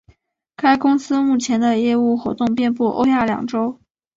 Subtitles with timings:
[0.55, 3.79] 该公司目前的业务活动遍布欧亚两洲。